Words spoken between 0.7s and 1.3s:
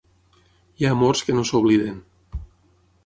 Hi ha amors